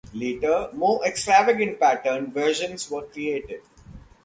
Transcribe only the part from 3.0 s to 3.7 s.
created.